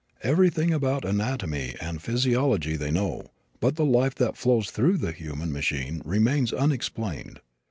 [0.23, 3.27] Everything about anatomy and physiology they know,
[3.59, 7.39] but the life that flows through the human machine remains unexplained.